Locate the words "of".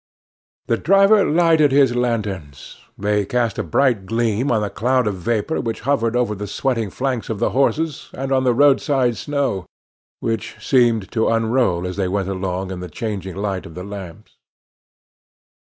5.05-5.13, 7.29-7.37, 13.67-13.75